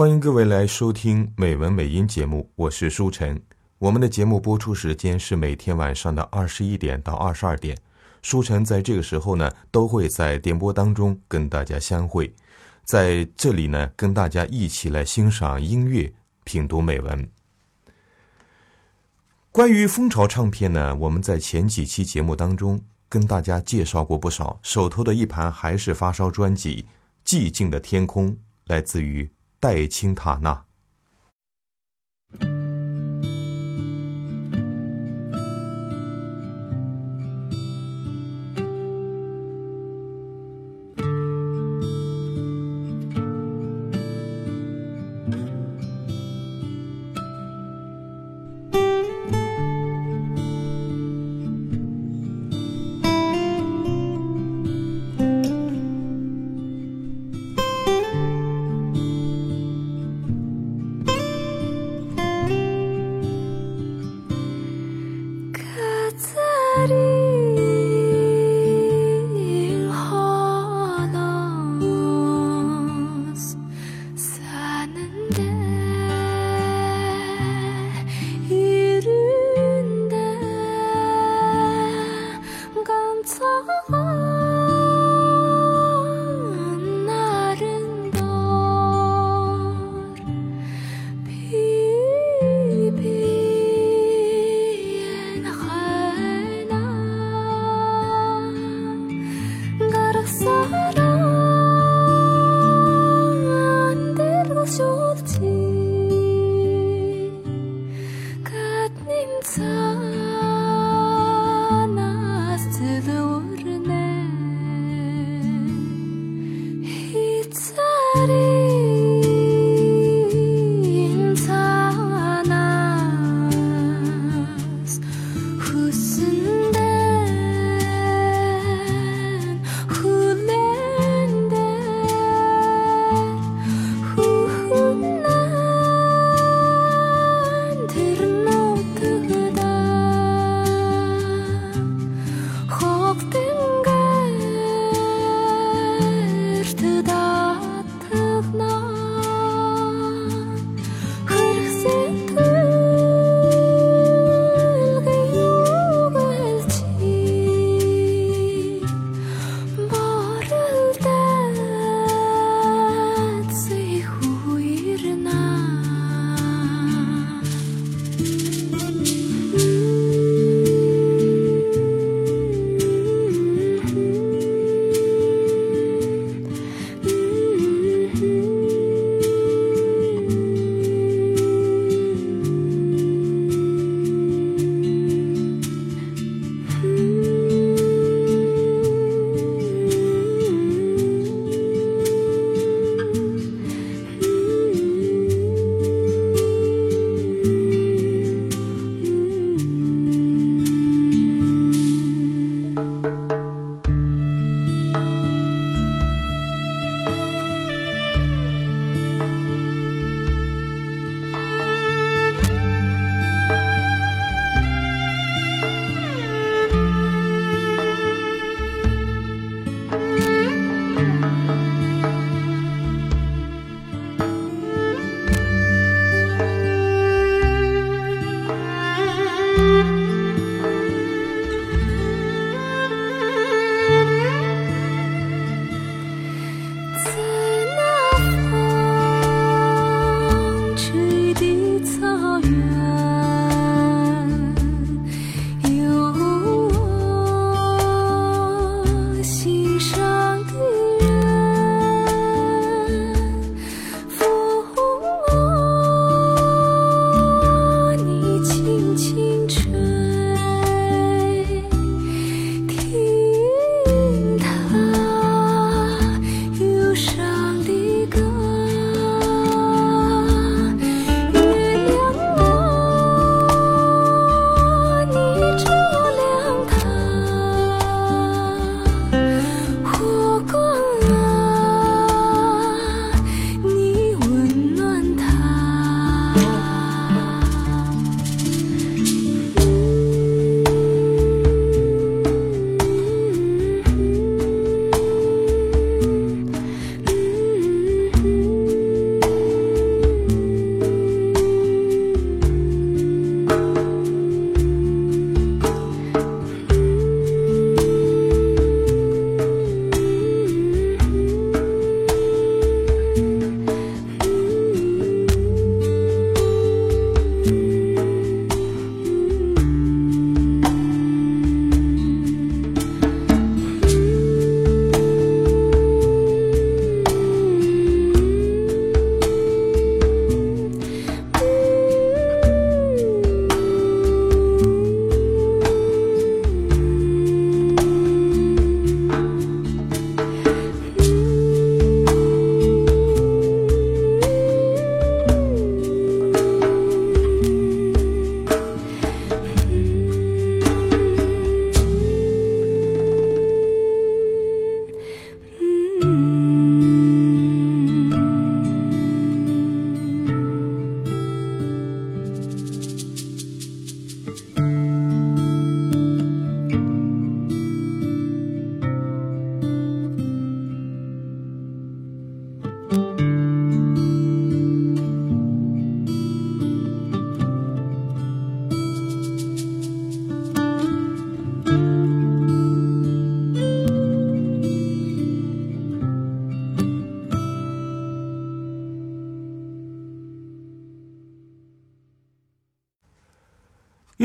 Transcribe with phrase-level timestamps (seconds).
[0.00, 3.38] 欢迎各位来收听美文美音节目，我是舒晨。
[3.76, 7.76] 我们的节目播出时间是每天晚上的二十一点到二十二点。
[8.22, 12.32] 舒晨在这个时候呢，都会在电波当中跟大家相会，
[12.82, 16.10] 在这里呢，跟大家一起来欣赏音乐，
[16.44, 17.28] 品读美文。
[19.52, 22.80] 关于蜂巢唱片呢，我们在前几期节目当中
[23.10, 24.58] 跟大家介绍过不少。
[24.62, 26.86] 手头的一盘还是发烧专辑
[27.30, 28.30] 《寂静的天空》，
[28.64, 29.30] 来自于
[29.60, 30.64] 戴青塔纳。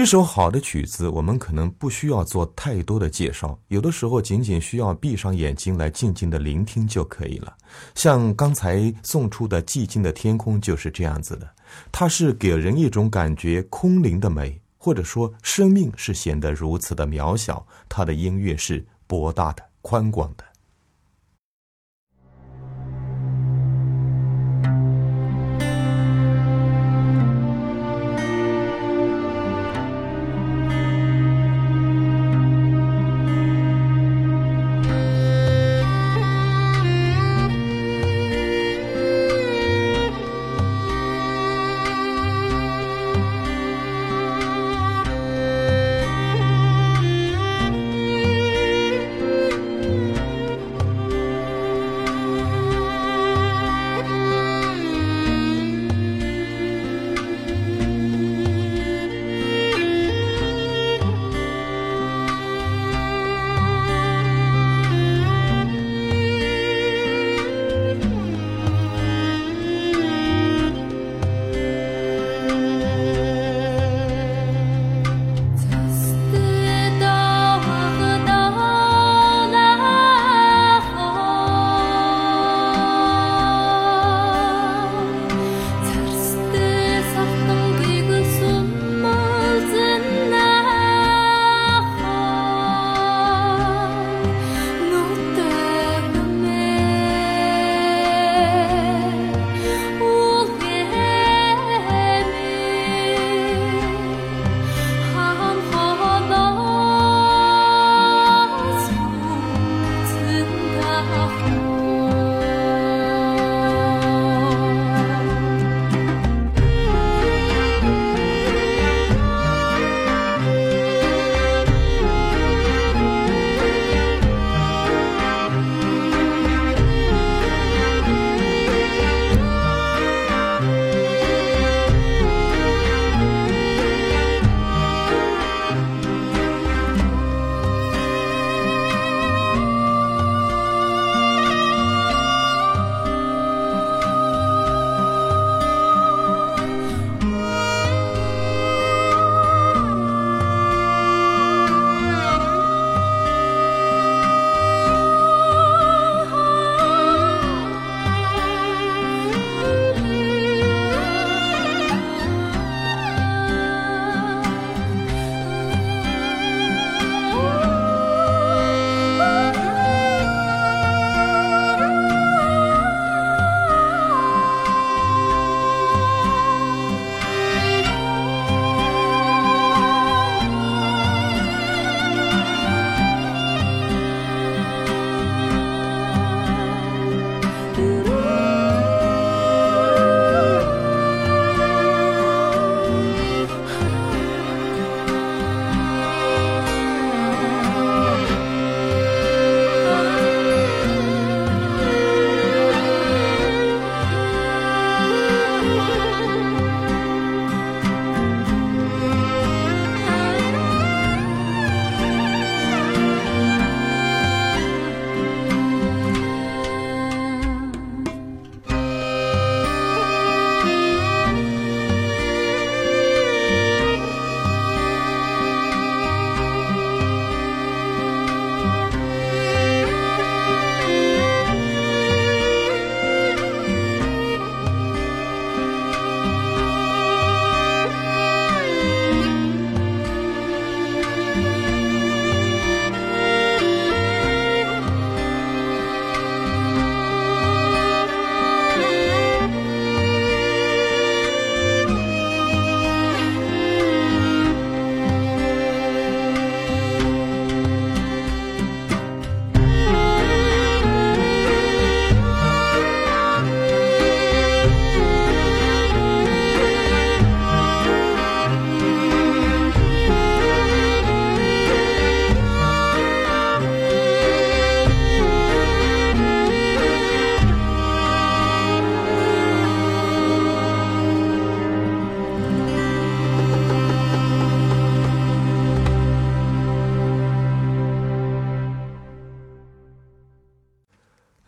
[0.05, 7.51] 一首好的曲子，我们可能不需要做太多的介绍，有的时候仅仅需要闭上眼睛来静静的聆听就可以了。
[7.95, 11.49] 像刚才送出的《寂静的天空》就是这样子的，
[11.91, 20.43] 它是给人一种感觉空灵的美，或者说生命是显得如此的渺小，它的音乐是博大的、宽广的。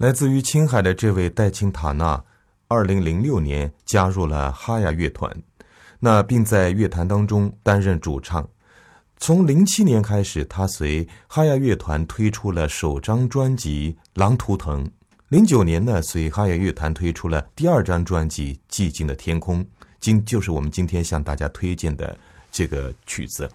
[0.08, 2.24] 来自于青海的这位戴钦塔纳，
[2.70, 5.30] 二零零六年加入了哈雅乐团。
[6.00, 8.48] 那并在乐坛当中担任主唱。
[9.18, 14.86] 从零七年开始，他随哈亚乐团推出了首张专辑《狼图腾》。
[15.28, 19.62] 零九年呢，随哈雅乐团推出了第二张专辑《寂静的天空》，
[20.00, 22.18] 今就是我们今天向大家推荐的
[22.50, 23.52] 这个曲子，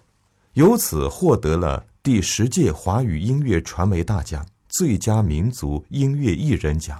[0.52, 6.98] 由此获得了第十届华语音乐传媒大奖最佳民族音乐艺人奖。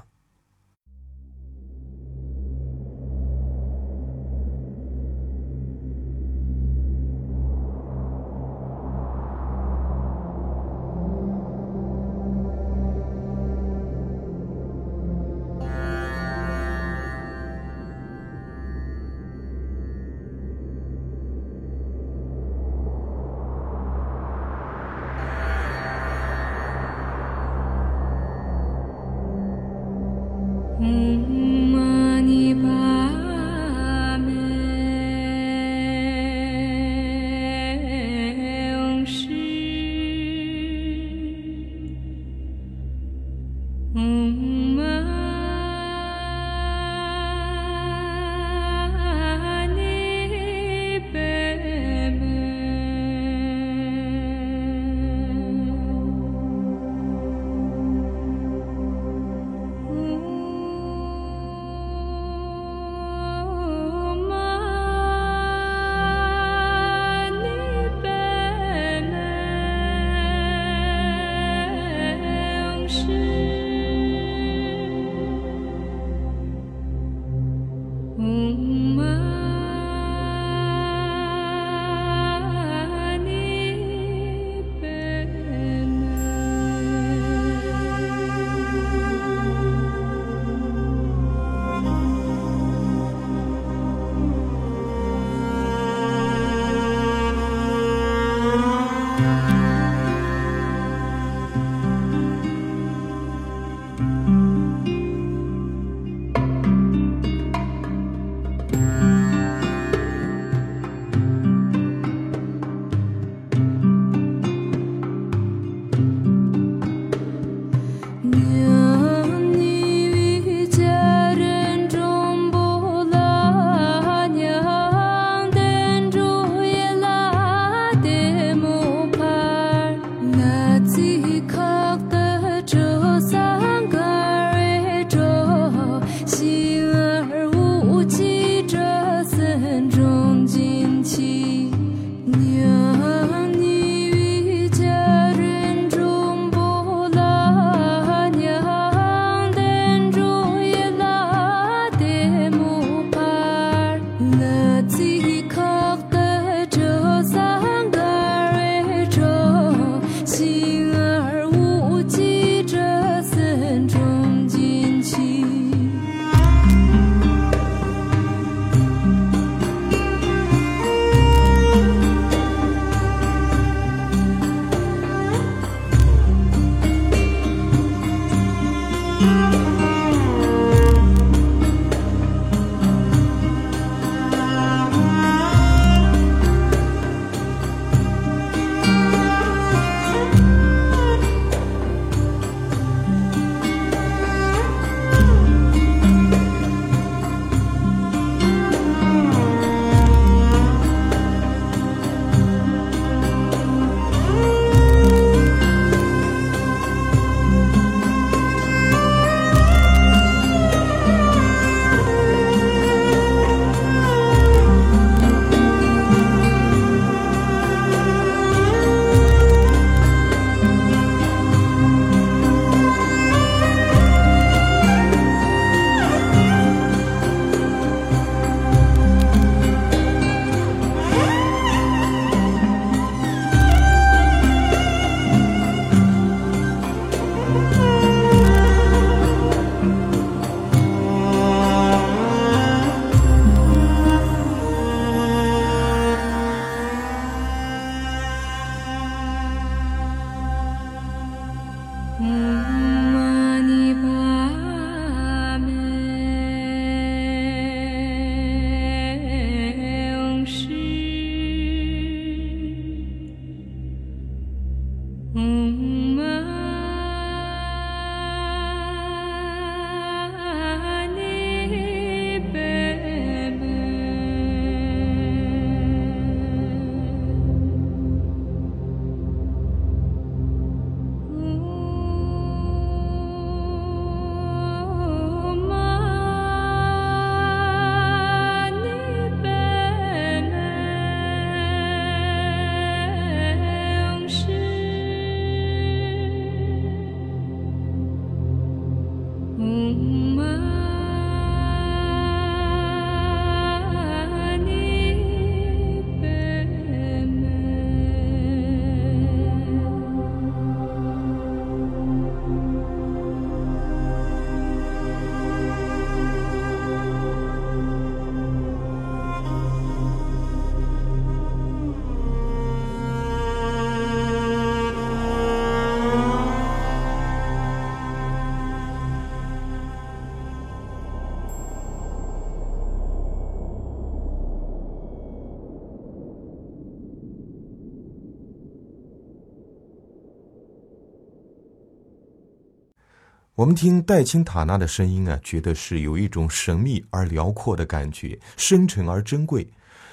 [343.63, 349.65] 我们听戴青塔纳的声音啊，觉得是有一种神秘而辽阔的感觉，深沉而珍贵。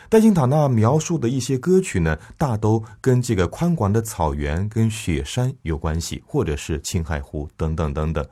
[0.08, 8.24] 戴青塔纳描述的一些歌曲呢，大都跟这个宽广的草原、跟雪山有关系，或者是青海湖等等等等。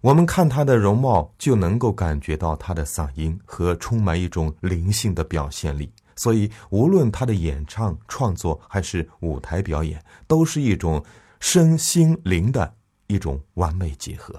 [0.00, 5.92] 我们看他的容貌，就能够感觉到他的嗓音和充满一种灵性的表现力。
[6.16, 11.04] 所以，无论他的演唱、创作还是舞台表演，都是一种
[11.40, 12.72] 身心灵的
[13.06, 14.34] 一种完美结合。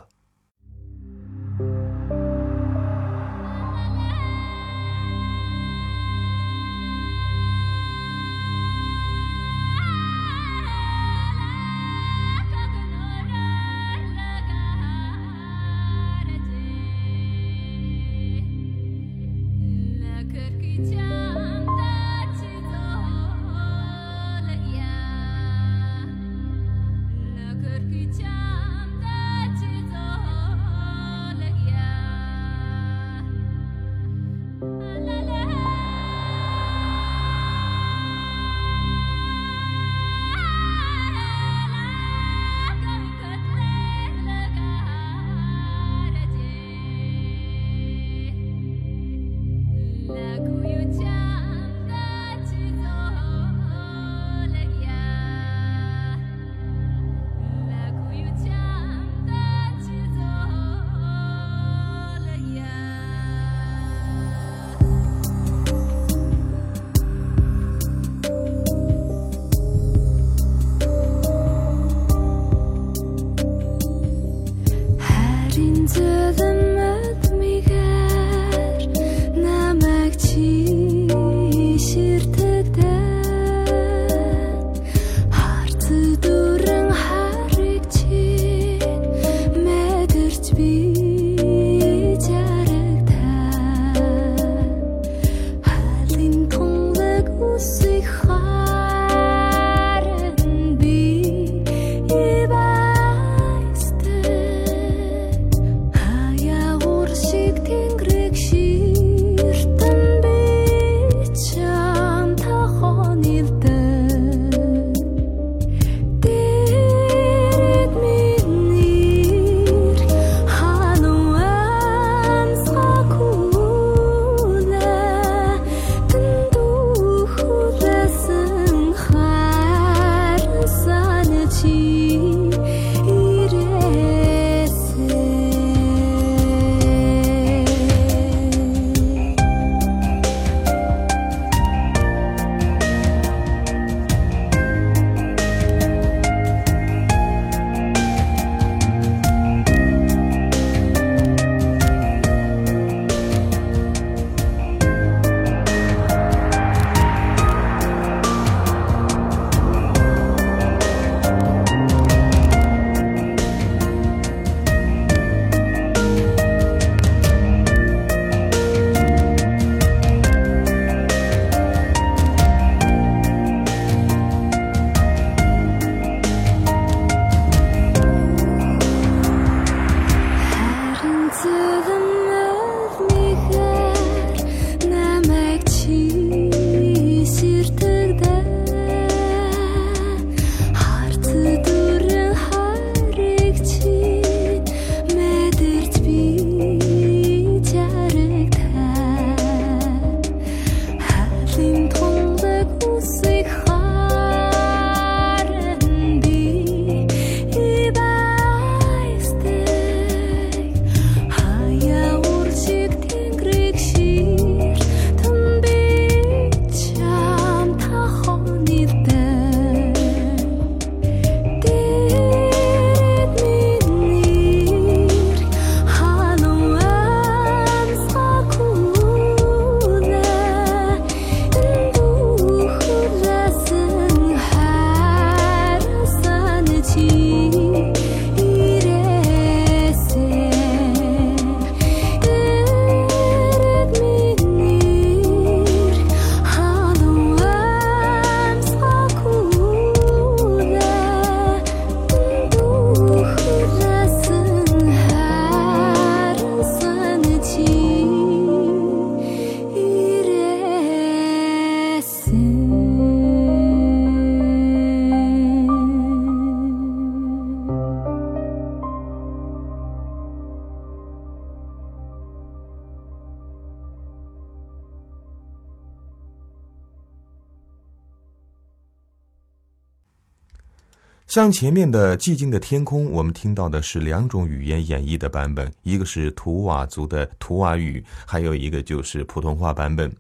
[281.37, 290.11] 像前面的《寂静的天空》，我们听到的是两种语言演绎的版本，一个是图瓦族的图瓦语，还有一个就是普通话版本。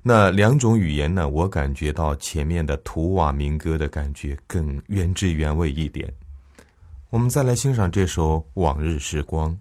[0.00, 6.08] 那两种语言呢，我感觉到前面的图瓦民歌的感觉更原汁原味一点。
[7.08, 9.58] 我们再来欣赏这首《往日时光》。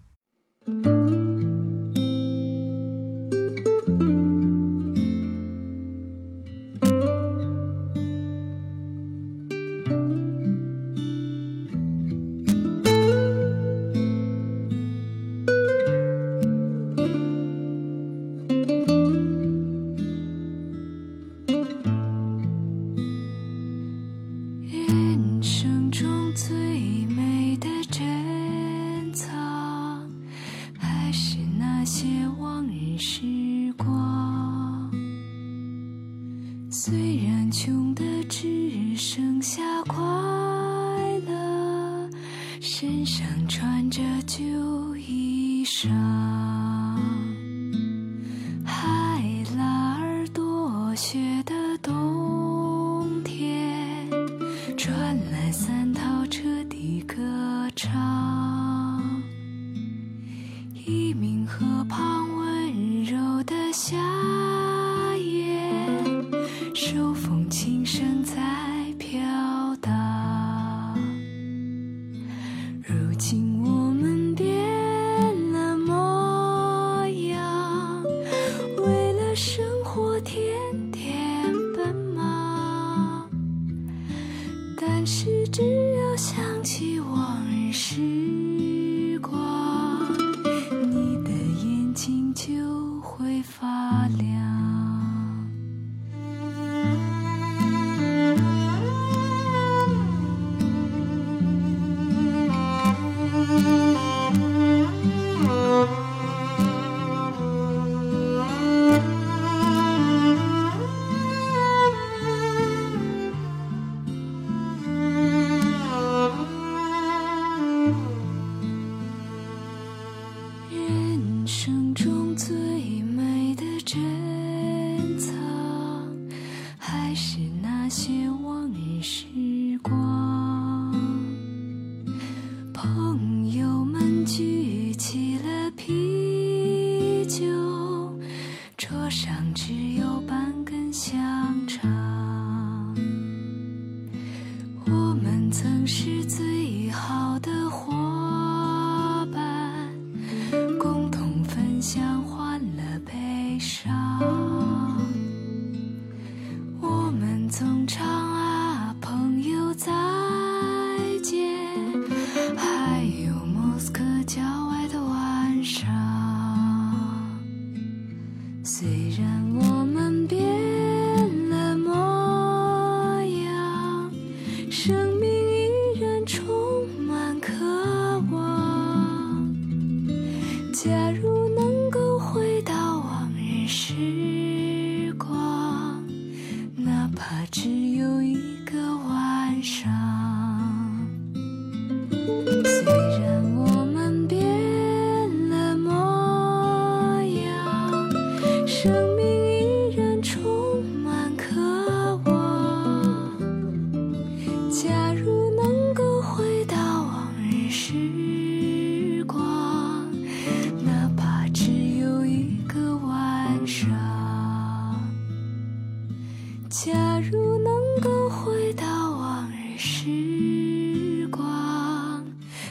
[216.70, 222.24] 假如能够回到往日时光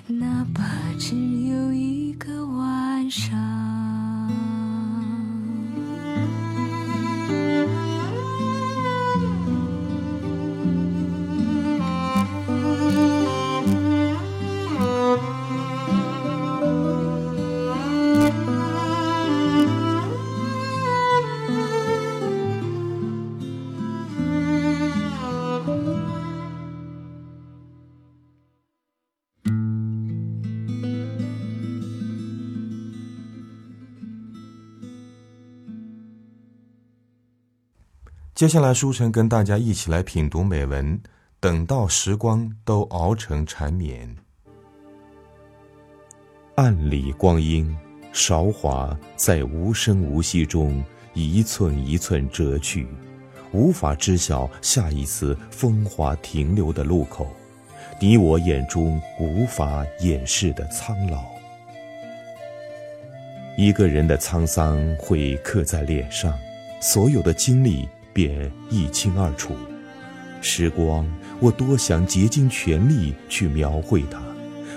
[0.06, 0.62] 哪怕
[0.96, 1.16] 只
[38.38, 40.96] 接下来，书城跟大家一起来品读美文。
[41.40, 44.08] 等到时光都熬成缠绵，
[46.54, 47.76] 暗里光阴，
[48.12, 50.80] 韶华在无声无息中
[51.14, 52.86] 一寸一寸折去，
[53.50, 57.26] 无法知晓下一次风华停留的路口。
[58.00, 61.24] 你我眼中无法掩饰的苍老。
[63.56, 66.32] 一个人的沧桑会刻在脸上，
[66.80, 67.88] 所有的经历
[68.18, 69.54] 便一清二楚。
[70.40, 71.06] 时光，
[71.38, 74.18] 我多想竭尽全力去描绘它，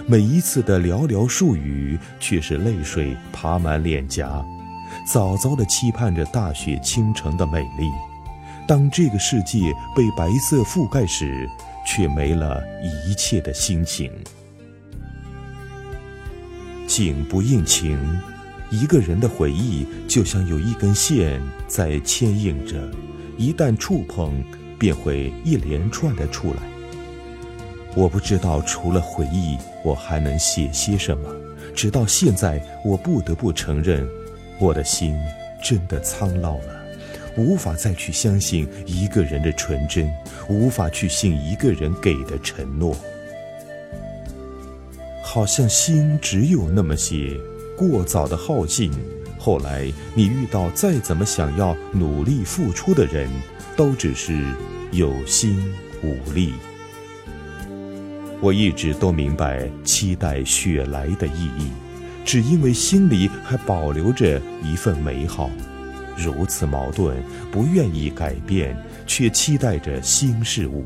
[0.05, 4.45] 每一次的寥寥数语，却是泪水爬满脸颊。
[5.11, 7.89] 早早的期盼着大雪倾城的美丽，
[8.67, 9.57] 当这个世界
[9.95, 11.49] 被白色覆盖时，
[11.83, 12.61] 却没了
[13.07, 14.11] 一切的心情。
[16.85, 17.97] 景不应情。
[18.69, 22.79] 一个人的回忆就像有一根线在牵引着，
[23.37, 24.43] 一旦触碰，
[24.77, 26.57] 便会一连串的出来。
[27.95, 31.29] 我不知道除了回忆，我还能写些什么。
[31.75, 34.07] 直到现在，我不得不承认，
[34.59, 35.15] 我的心
[35.63, 36.83] 真的苍老了，
[37.37, 40.11] 无法再去相信一个人的纯真，
[40.49, 42.95] 无法去信一个人给的承诺。
[45.23, 47.39] 好像心只有那么些。
[47.77, 48.91] 过早的耗尽，
[49.43, 53.27] 后来你遇到再怎么想要努力付出的人，
[53.75, 54.45] 都只是
[54.91, 55.73] 有心
[56.03, 56.53] 无力。
[58.39, 61.71] 我一直都明白期待雪来的意义，
[62.23, 65.49] 只因为心里还保留着一份美好。
[66.15, 67.17] 如此矛盾，
[67.51, 68.77] 不愿意改变，
[69.07, 70.85] 却期待着新事物。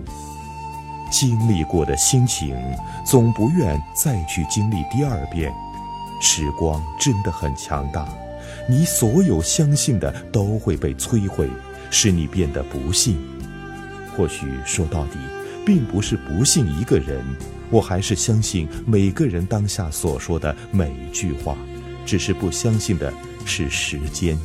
[1.12, 2.56] 经历过的心情，
[3.06, 5.52] 总不愿再去经历第二遍。
[6.22, 8.08] 时光真的很强大，
[8.68, 11.48] 你所有相信的都会被摧毁，
[11.92, 13.18] 使你变得不幸。
[14.16, 15.20] 或许说到底，
[15.66, 17.24] 并不是不信一个人，
[17.70, 21.56] 我还是相信每个人当下所说的每一句话，
[22.06, 23.14] 只是不相信的
[23.46, 24.38] 是时间。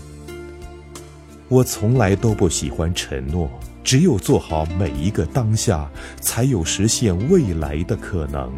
[1.49, 3.51] 我从来都不喜欢承诺，
[3.83, 8.53] 只有做好每一个当下，才有实现未来的可能。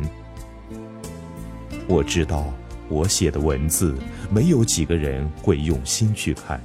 [1.87, 2.53] 我知道。
[2.92, 3.96] 我写的文字，
[4.31, 6.62] 没有几个人会用心去看，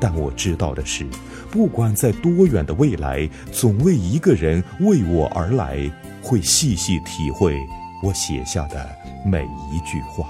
[0.00, 1.06] 但我知道的是，
[1.50, 5.90] 不管在多远的未来，总为一个人为我而来，
[6.22, 7.54] 会细细体会
[8.02, 8.88] 我写下的
[9.26, 10.26] 每一句话。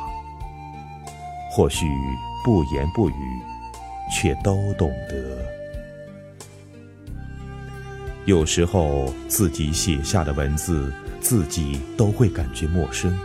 [1.50, 1.86] 或许
[2.44, 3.14] 不言不语，
[4.12, 5.16] 却都懂得。
[8.26, 13.16] 有时候自己写下的文字，自己都会感觉陌生。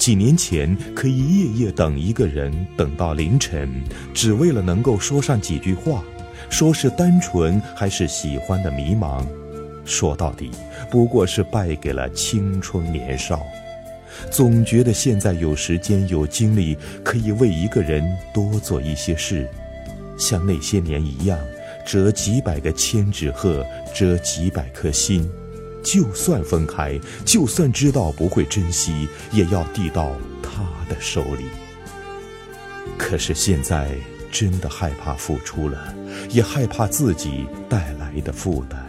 [0.00, 3.70] 几年前，可以夜夜等一个人，等到凌晨，
[4.14, 6.02] 只为了能够说上几句话。
[6.48, 9.22] 说是单纯，还是喜欢的迷茫？
[9.84, 10.50] 说到底，
[10.90, 13.42] 不过是败给了青春年少。
[14.30, 19.46] 总觉得现在有时间、有精力，可以为一个人多做一些事，
[20.16, 21.38] 像那些年一样，
[21.84, 23.62] 折几百个千纸鹤，
[23.94, 25.30] 折几百颗心。
[25.82, 30.12] 就算分开，就算知道不会珍惜，也要递到
[30.42, 31.44] 他的手里。
[32.98, 33.94] 可是现在
[34.30, 35.94] 真的害怕付出了，
[36.28, 38.84] 也害怕自己带来的负担。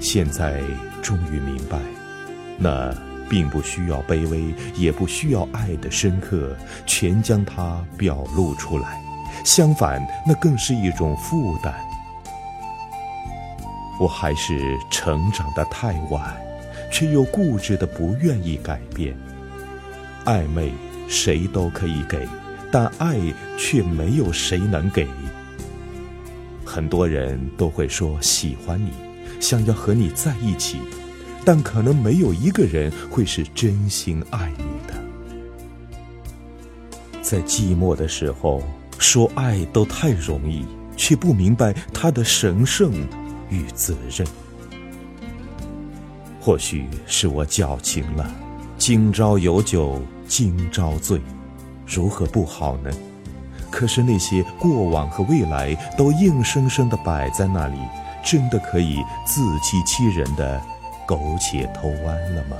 [0.00, 0.62] 现在
[1.02, 1.78] 终于明白，
[2.58, 2.94] 那
[3.28, 9.00] 并不需要卑微，也不需要爱的深刻，全将它表露出来。
[9.44, 11.74] 相反，那更是一种负担。
[13.98, 16.36] 我还是成长的太晚，
[16.92, 19.16] 却又固执的不愿意改变。
[20.24, 20.72] 暧昧
[21.08, 22.28] 谁都可以给，
[22.70, 23.16] 但爱
[23.56, 25.06] 却没有谁能给。
[26.64, 28.90] 很多人都会说喜欢你，
[29.40, 30.78] 想要和你在一起，
[31.44, 34.94] 但可能没有一个人会是真心爱你的。
[37.22, 38.62] 在寂寞的时候
[38.98, 42.92] 说爱都太容易，却不明白它的神圣。
[43.48, 44.26] 与责任，
[46.40, 48.30] 或许是我矫情了。
[48.78, 51.20] 今朝有酒今朝醉，
[51.86, 52.90] 如何不好呢？
[53.70, 57.78] 可是那些过往和未来都硬生生的摆在那里，
[58.24, 60.60] 真的可以自欺欺人的
[61.06, 62.56] 苟且偷安了吗？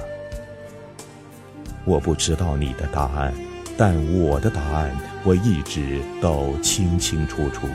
[1.85, 3.33] 我不知道你的答案，
[3.79, 4.91] 但我的答案
[5.25, 7.67] 我一直都清清楚楚。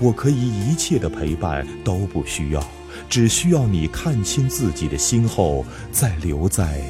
[0.00, 2.64] 我可以一切的陪伴都不需要，
[3.08, 6.80] 只需要你看清自己的心后，再留在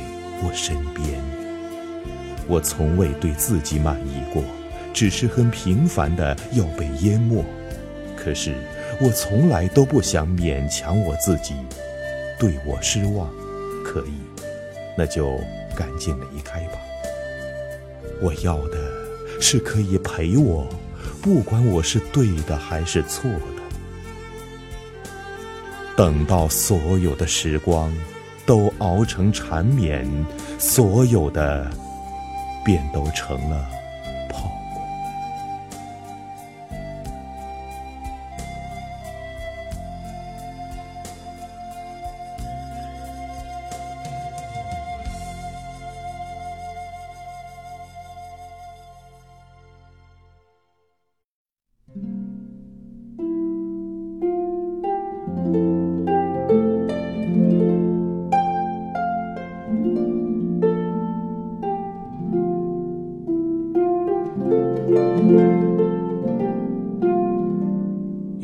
[0.42, 1.18] 我身边。
[2.46, 4.42] 我从未对自己满意过，
[4.92, 7.44] 只是很平凡的要被淹没。
[8.16, 8.54] 可是
[9.00, 11.54] 我从来都不想勉强我自己，
[12.38, 13.30] 对我失望，
[13.84, 14.12] 可以，
[14.98, 15.38] 那就
[15.74, 16.78] 赶紧离开吧。
[18.20, 18.78] 我要的
[19.40, 20.68] 是可以陪我。
[21.20, 23.62] 不管我是对的还是错的，
[25.96, 27.92] 等到所有的时光
[28.46, 30.08] 都熬成缠绵，
[30.58, 31.70] 所有的
[32.64, 33.77] 便都成了。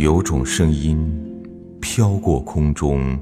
[0.05, 1.03] 有种声音
[1.81, 3.19] 飘过空中，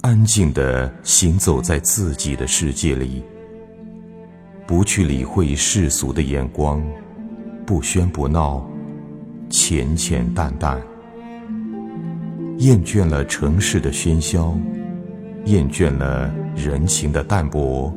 [0.00, 3.22] 安静地行走在自己的世界里，
[4.66, 6.82] 不去理会世俗的眼光，
[7.66, 8.66] 不喧不闹，
[9.50, 10.80] 浅浅淡淡。
[12.56, 14.58] 厌倦了城市的喧嚣，
[15.44, 17.92] 厌倦了人情的淡薄，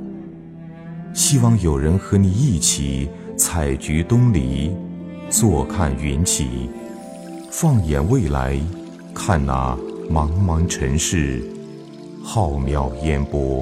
[1.14, 4.76] 希望有人和你一起采菊东篱，
[5.30, 6.70] 坐看云起。
[7.52, 8.58] 放眼未来，
[9.14, 9.78] 看那
[10.10, 11.44] 茫茫尘世，
[12.24, 13.62] 浩渺烟波；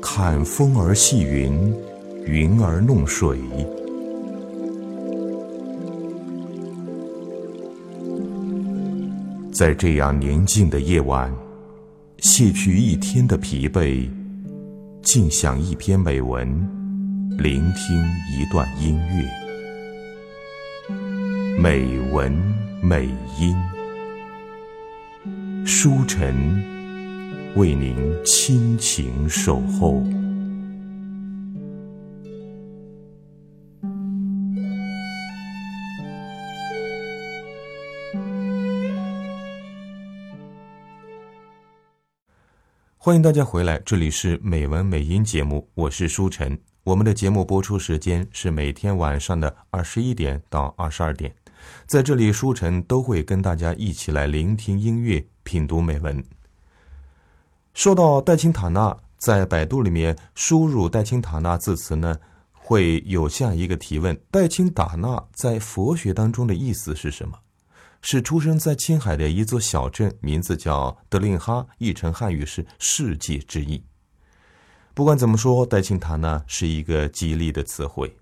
[0.00, 1.74] 看风儿细云，
[2.24, 3.36] 云儿弄水。
[9.52, 11.34] 在这样宁静的夜晚，
[12.18, 14.08] 卸去一天的疲惫，
[15.02, 16.46] 静享一篇美文，
[17.38, 18.00] 聆听
[18.32, 19.47] 一段音乐，
[21.60, 22.32] 美文。
[22.80, 23.56] 美音，
[25.66, 26.32] 书晨
[27.56, 30.00] 为您倾情守候。
[42.96, 46.56] 欢迎大家回来，这里是美文美音节目，我是书晨。
[46.84, 51.34] 我们的节目播出时间是每天晚上的二十一点到二十二点。
[51.86, 56.22] 在这里，书晨都会跟大家一起来聆听音乐、品读美文。
[57.74, 62.18] 说到戴青塔纳，在百度里面输入“戴青塔纳”字词呢，
[62.52, 67.38] 会有这样一个提问：戴青塔纳在佛学当中的意思是什么？
[68.00, 73.82] 是出生在青海的一座小镇，名字叫德令哈，译成汉语是“世界之意”。
[74.94, 78.16] 不管怎么说，戴青塔纳是一个吉利的词汇。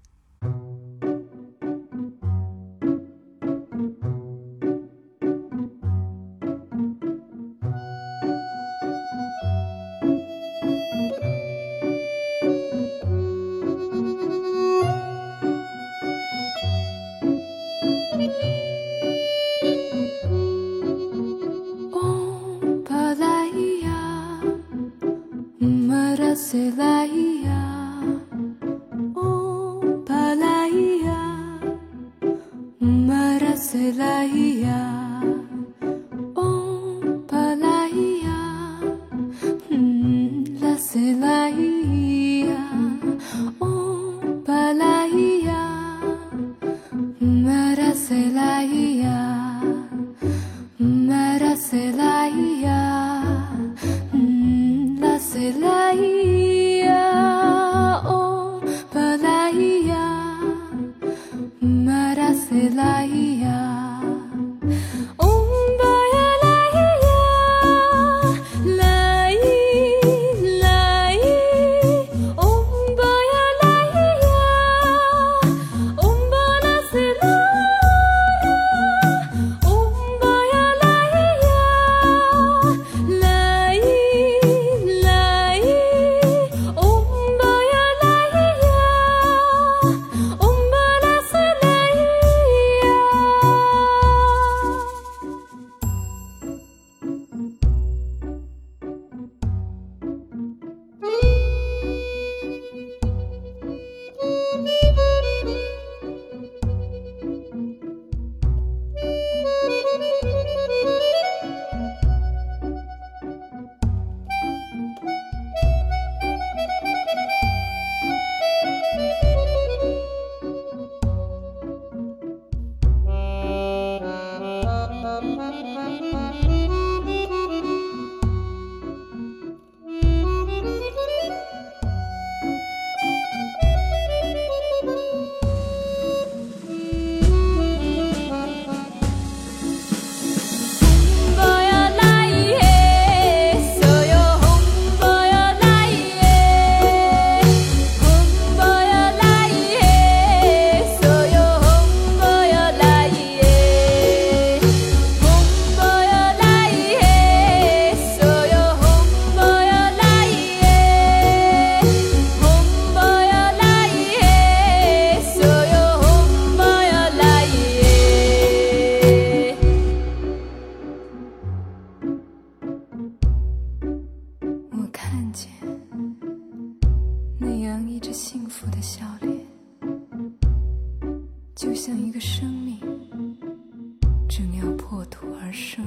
[184.73, 185.85] 破土而生。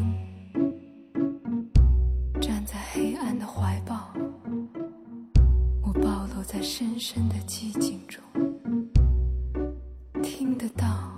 [2.39, 4.13] 站在黑暗的怀抱
[5.81, 8.23] 我暴露在深深的寂静中。
[10.21, 11.08] 听得到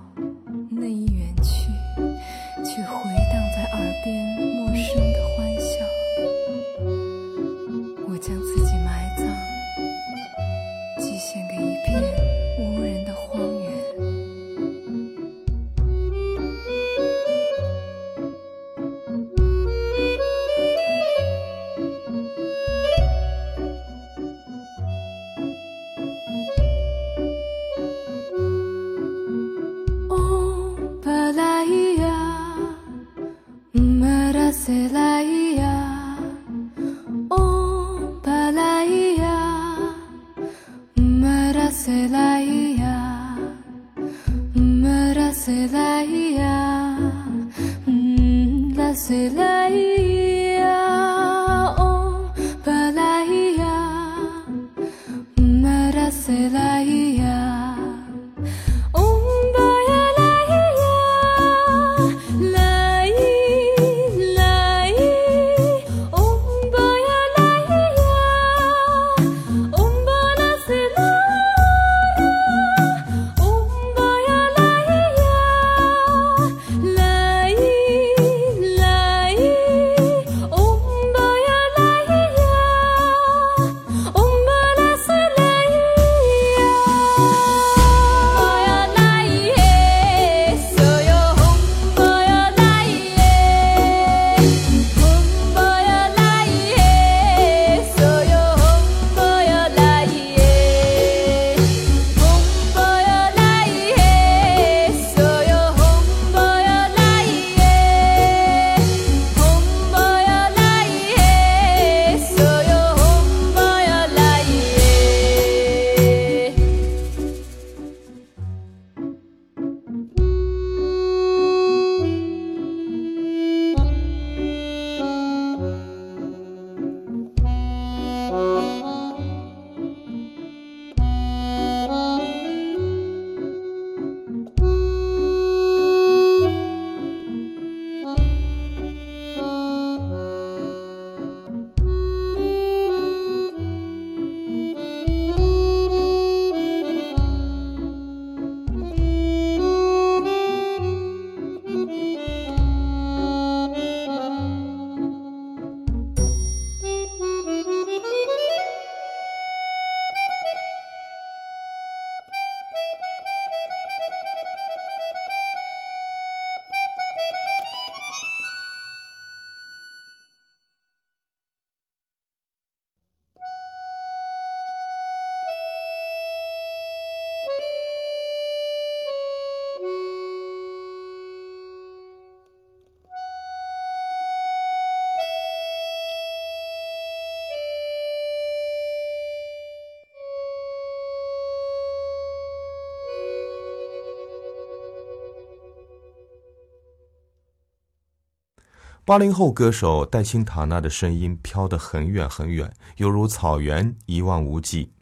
[199.11, 204.93] 八零后歌手戴青塔娜的声音飘得很远很远，犹如草原一望无际。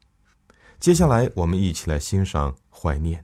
[0.80, 3.22] 接下来，我们一起来欣赏《怀念》。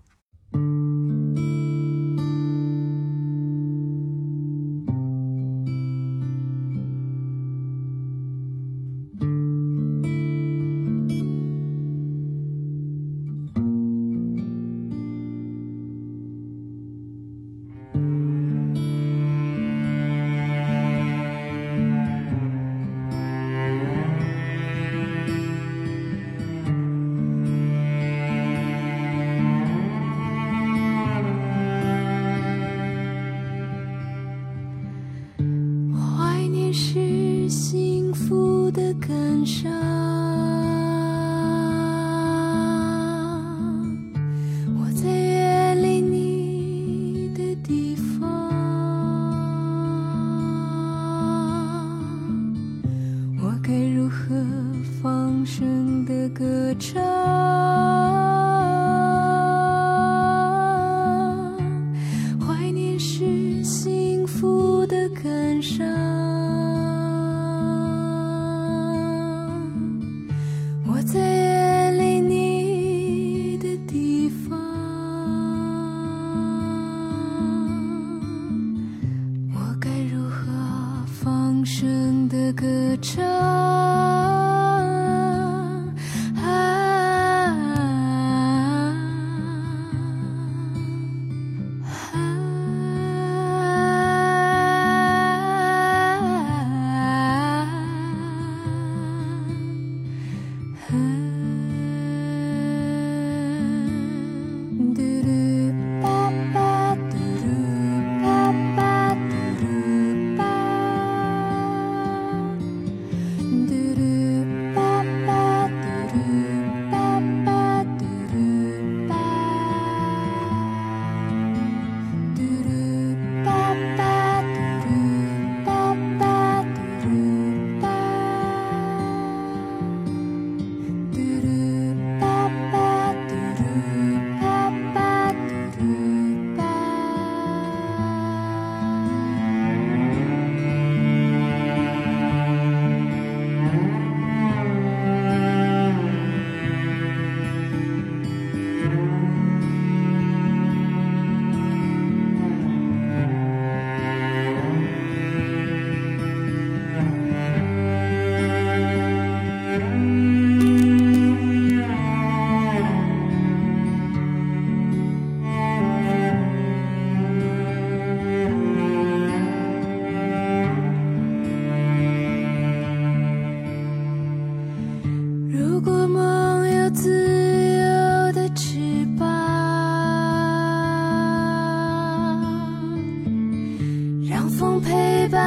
[82.36, 82.66] 的歌
[83.02, 84.15] 唱。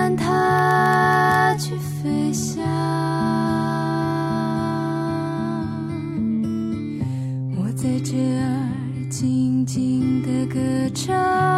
[0.08, 2.64] 伴它去飞翔。
[7.56, 10.58] 我在这儿静静的歌
[10.94, 11.57] 唱。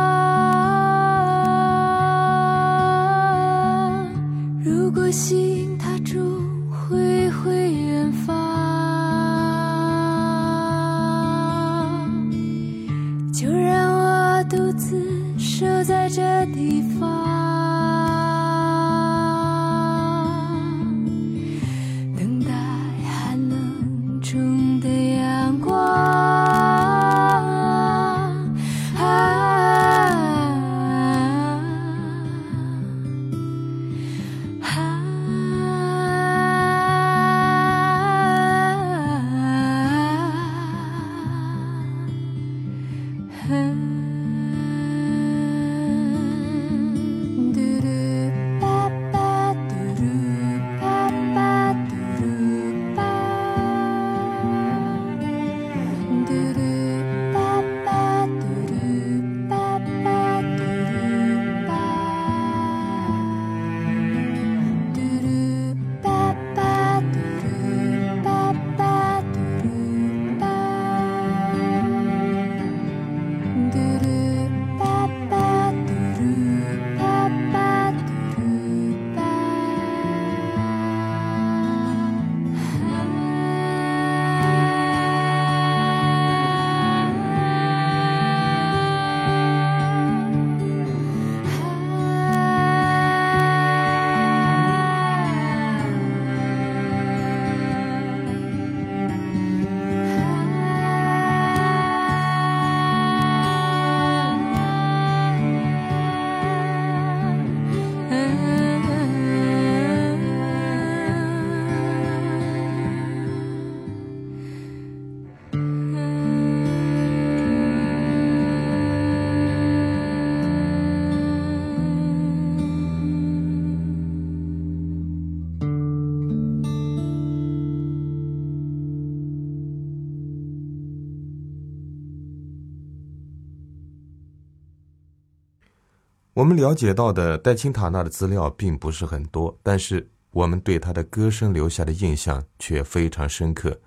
[136.40, 143.78] 我们了解到的戴青塔纳的资料并不是很多，但是我们对他的歌声留下的印象却非常深刻。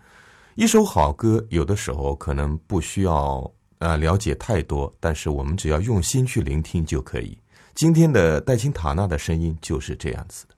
[0.54, 7.36] 一首好歌，有的时候可能不需要呃了解太多，但是我们只要用心去聆听就可以。
[7.74, 10.54] 今天的戴青塔纳的声音就是这样子的。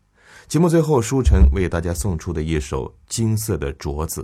[0.49, 4.21] 节目最后，舒晨为大家送出的一首《金色的镯子》。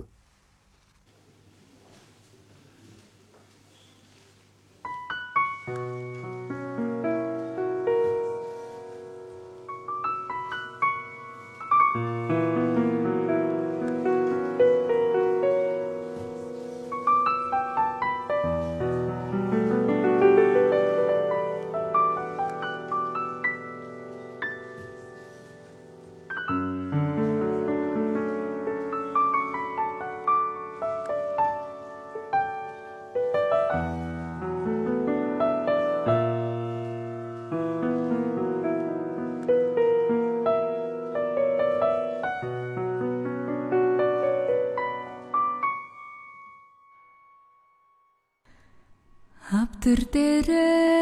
[49.82, 51.01] тэр дээрээ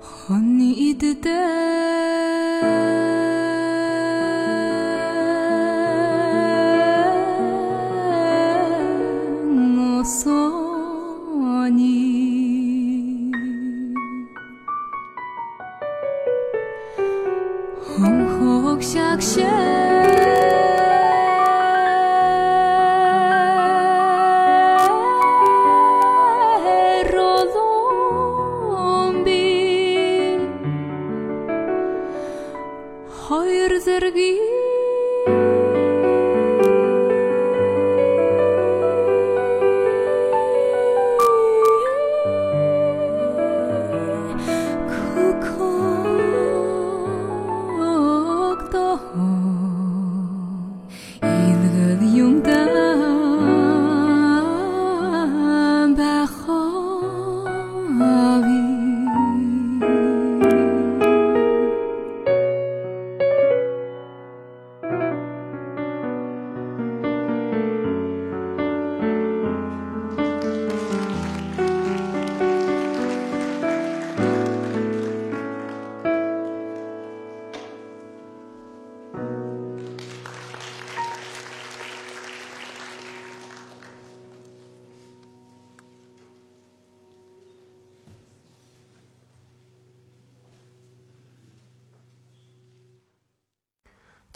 [0.00, 1.99] 和你一起。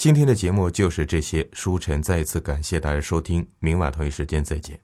[0.05, 4.79] 今天的节目就是这些，舒晨再一次感谢大家收听，明晚同一时间再见。